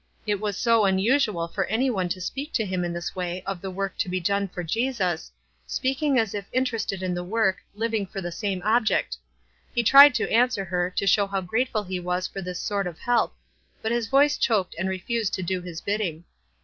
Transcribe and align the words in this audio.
It 0.25 0.39
was 0.41 0.57
so 0.57 0.85
unusual 0.85 1.47
for 1.47 1.65
any 1.65 1.91
one 1.91 2.09
to 2.09 2.19
speak 2.19 2.51
to 2.53 2.65
him 2.65 2.83
in 2.83 2.91
this 2.91 3.15
way 3.15 3.43
of 3.43 3.61
the 3.61 3.69
work 3.69 3.99
to 3.99 4.09
be 4.09 4.19
done 4.19 4.47
for 4.47 4.63
Jesus— 4.63 5.31
speak 5.67 6.01
ing 6.01 6.17
as 6.17 6.33
if 6.33 6.45
interested 6.51 7.03
in 7.03 7.13
the 7.13 7.23
work, 7.23 7.57
living 7.75 8.07
for 8.07 8.19
the 8.19 8.31
same 8.31 8.63
object. 8.65 9.17
He 9.75 9.83
tried 9.83 10.15
to 10.15 10.31
answer 10.33 10.65
her, 10.65 10.89
to 10.89 11.05
show 11.05 11.27
how 11.27 11.41
grateful 11.41 11.83
he 11.83 11.99
was 11.99 12.25
for 12.25 12.41
this 12.41 12.57
sort 12.59 12.87
of 12.87 12.97
help, 12.97 13.35
but 13.83 13.91
his 13.91 14.07
voice 14.07 14.39
choked 14.39 14.73
and 14.79 14.89
refused 14.89 15.35
to 15.35 15.43
do 15.43 15.61
his 15.61 15.81
bidding. 15.81 16.23